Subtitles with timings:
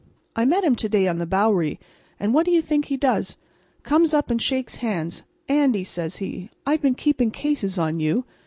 [0.35, 1.79] I met him to day on the Bowery,
[2.19, 3.37] and what do you think he does?
[3.83, 5.21] Comes up and shakes hands.
[5.47, 8.25] 'Andy,' says he, 'I've been keeping cases on you.